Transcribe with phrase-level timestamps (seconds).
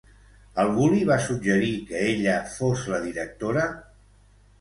[0.61, 3.67] Algú li va suggerir que ella fos la directora?